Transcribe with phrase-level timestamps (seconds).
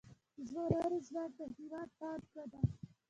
[0.35, 2.59] د ځوانانو ځواک د هیواد پانګه ده